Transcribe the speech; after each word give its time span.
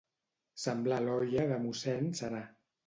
Semblar 0.63 0.99
l'olla 1.05 1.47
de 1.53 1.61
mossèn 1.69 2.13
Serà. 2.23 2.45